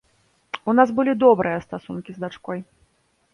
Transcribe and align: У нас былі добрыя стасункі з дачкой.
У 0.71 0.73
нас 0.79 0.93
былі 0.99 1.13
добрыя 1.25 1.59
стасункі 1.67 2.11
з 2.17 2.23
дачкой. 2.25 2.65